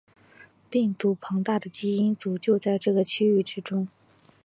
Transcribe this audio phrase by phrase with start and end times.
[0.67, 3.87] 病毒庞大的基因组就在这个区域之中。